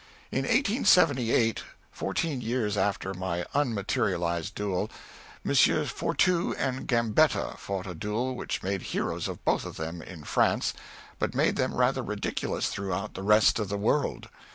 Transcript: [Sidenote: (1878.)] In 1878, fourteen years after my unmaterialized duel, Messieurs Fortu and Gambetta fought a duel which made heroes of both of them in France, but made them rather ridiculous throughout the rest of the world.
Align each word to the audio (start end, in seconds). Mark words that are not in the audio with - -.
[Sidenote: 0.31 0.51
(1878.)] 0.51 1.59
In 1.59 1.61
1878, 1.61 1.63
fourteen 1.91 2.41
years 2.41 2.75
after 2.75 3.13
my 3.13 3.45
unmaterialized 3.53 4.55
duel, 4.55 4.89
Messieurs 5.43 5.91
Fortu 5.91 6.55
and 6.57 6.87
Gambetta 6.87 7.55
fought 7.59 7.85
a 7.85 7.93
duel 7.93 8.35
which 8.35 8.63
made 8.63 8.81
heroes 8.97 9.27
of 9.27 9.45
both 9.45 9.63
of 9.63 9.77
them 9.77 10.01
in 10.01 10.23
France, 10.23 10.73
but 11.19 11.35
made 11.35 11.55
them 11.55 11.75
rather 11.75 12.01
ridiculous 12.01 12.69
throughout 12.69 13.13
the 13.13 13.21
rest 13.21 13.59
of 13.59 13.69
the 13.69 13.77
world. 13.77 14.27